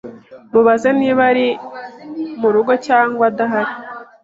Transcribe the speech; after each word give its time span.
Mubaze 0.51 0.89
niba 0.99 1.21
ari 1.31 1.47
murugo 2.39 2.73
cyangwa 2.85 3.23
adahari. 3.31 3.73